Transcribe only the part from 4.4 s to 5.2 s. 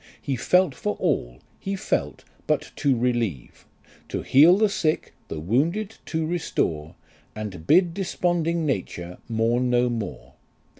the sick